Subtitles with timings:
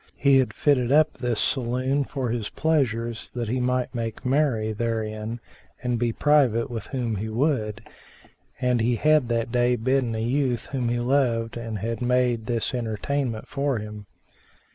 [0.17, 5.39] He had fitted up this saloon for his pleasures, that he might make merry therein
[5.83, 7.87] and be private with whom he would,
[8.59, 12.73] and he had that day bidden a youth whom he loved and had made this
[12.73, 14.07] entertainment for him.